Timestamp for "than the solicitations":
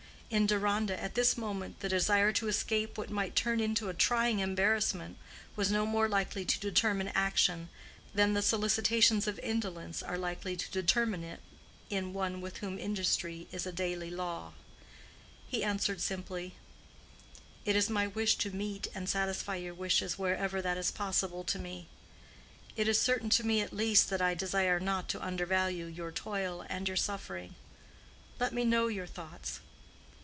8.15-9.27